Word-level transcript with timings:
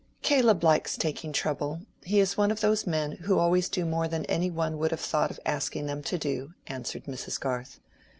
"Caleb 0.23 0.63
likes 0.63 0.97
taking 0.97 1.31
trouble: 1.31 1.81
he 2.01 2.19
is 2.19 2.35
one 2.35 2.49
of 2.49 2.61
those 2.61 2.87
men 2.87 3.11
who 3.17 3.37
always 3.37 3.69
do 3.69 3.85
more 3.85 4.07
than 4.07 4.25
any 4.25 4.49
one 4.49 4.79
would 4.79 4.89
have 4.89 4.99
thought 4.99 5.29
of 5.29 5.39
asking 5.45 5.85
them 5.85 6.01
to 6.01 6.17
do," 6.17 6.55
answered 6.65 7.03
Mrs. 7.05 7.39
Garth. 7.39 7.79